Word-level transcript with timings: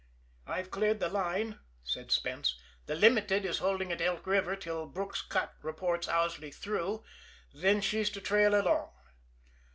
"I've 0.47 0.71
cleared 0.71 0.99
the 0.99 1.09
line," 1.09 1.59
said 1.83 2.09
Spence. 2.11 2.59
"The 2.87 2.95
Limited 2.95 3.45
is 3.45 3.59
holding 3.59 3.91
at 3.91 4.01
Elk 4.01 4.25
River 4.25 4.55
till 4.55 4.87
Brook's 4.87 5.21
Cut 5.21 5.53
reports 5.61 6.07
Owsley 6.07 6.49
through 6.49 7.03
then 7.53 7.81
she's 7.81 8.09
to 8.09 8.19
trail 8.21 8.59
along." 8.59 8.89